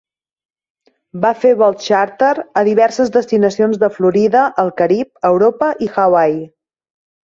Va 1.25 1.31
fer 1.43 1.51
vols 1.59 1.85
xàrter 1.91 2.31
a 2.61 2.65
diverses 2.71 3.13
destinacions 3.19 3.81
de 3.87 3.93
Florida, 4.01 4.45
el 4.67 4.77
Carib, 4.83 5.15
Europa 5.35 5.75
i 5.91 5.97
Hawaii. 6.03 6.47